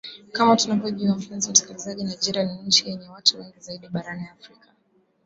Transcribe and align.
kama 0.31 0.55
tunavyojua 0.57 1.15
mpenzi 1.17 1.51
msikilizaji 1.51 2.03
nigeria 2.03 2.43
ni 2.43 2.53
nchi 2.67 2.89
yenye 2.89 3.07
watu 3.07 3.37
wengi 3.39 3.59
zaidi 3.59 3.87
barani 3.89 4.27
afrika 4.27 4.67